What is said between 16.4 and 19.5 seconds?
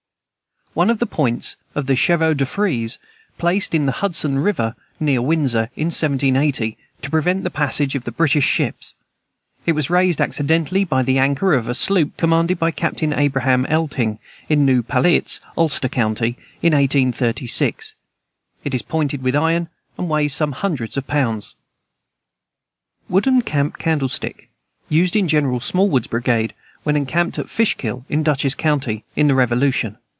in 1836. It is pointed with